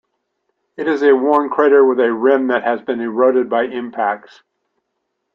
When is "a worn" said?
1.03-1.51